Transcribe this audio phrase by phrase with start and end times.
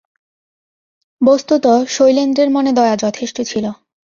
[1.21, 1.65] বস্তুত
[1.87, 3.65] শৈলেন্দ্রের মনে দয়া যথেষ্ট ছিল।